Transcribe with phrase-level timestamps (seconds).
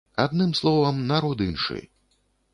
[0.23, 1.79] Адным словам, народ іншы.